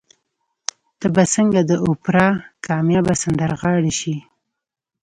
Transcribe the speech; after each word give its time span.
ته 0.99 1.07
به 1.13 1.23
څنګه 1.33 1.59
د 1.69 1.71
اوپرا 1.87 2.27
کاميابه 2.65 3.13
سندرغاړې 3.21 3.93
شې؟ 3.99 4.15